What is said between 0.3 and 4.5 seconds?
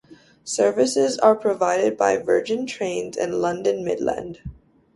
Services are provided by Virgin Trains and London Midland.